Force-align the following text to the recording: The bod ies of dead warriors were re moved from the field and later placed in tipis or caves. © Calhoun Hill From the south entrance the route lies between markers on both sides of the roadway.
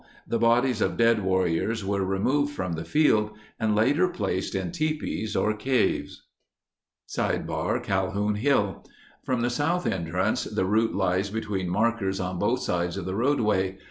The 0.27 0.39
bod 0.39 0.65
ies 0.65 0.81
of 0.81 0.97
dead 0.97 1.21
warriors 1.23 1.85
were 1.85 2.03
re 2.03 2.17
moved 2.17 2.55
from 2.55 2.73
the 2.73 2.83
field 2.83 3.37
and 3.59 3.75
later 3.75 4.07
placed 4.07 4.55
in 4.55 4.71
tipis 4.71 5.35
or 5.39 5.53
caves. 5.53 6.23
© 7.09 7.83
Calhoun 7.83 8.33
Hill 8.33 8.83
From 9.23 9.41
the 9.41 9.51
south 9.51 9.85
entrance 9.85 10.45
the 10.45 10.65
route 10.65 10.95
lies 10.95 11.29
between 11.29 11.69
markers 11.69 12.19
on 12.19 12.39
both 12.39 12.61
sides 12.61 12.97
of 12.97 13.05
the 13.05 13.15
roadway. 13.15 13.77